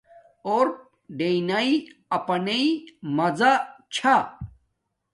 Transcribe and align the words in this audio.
اݸرپ 0.47 0.75
ڈݵئنݳئی 1.17 1.73
اَپَنݵئی 2.15 2.65
مزہ 3.15 3.51
چھݳ. 3.93 4.15